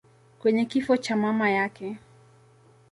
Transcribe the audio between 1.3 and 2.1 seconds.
yake.